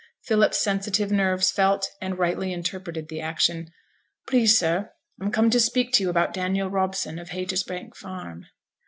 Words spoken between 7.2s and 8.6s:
Haytersbank Farm.'